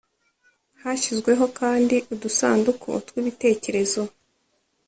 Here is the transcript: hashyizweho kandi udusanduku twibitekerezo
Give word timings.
hashyizweho 0.83 1.45
kandi 1.59 1.95
udusanduku 2.13 2.89
twibitekerezo 3.07 4.01